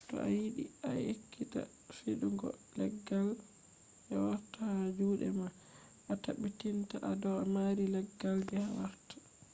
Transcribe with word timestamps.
to 0.07 0.13
a 0.27 0.27
yiɗi 0.39 0.63
a 0.89 0.91
ekkita 1.11 1.61
fiɗugo 1.97 2.47
leggal 2.77 3.27
je 4.05 4.13
wartata 4.25 4.61
ha 4.77 4.85
juɗe 4.97 5.27
ma 5.39 5.47
a 6.11 6.13
tabbitina 6.23 6.95
a 7.09 7.11
do 7.21 7.31
mari 7.53 7.85
leggal 7.95 8.37
je 8.49 8.57
wartata 8.77 9.17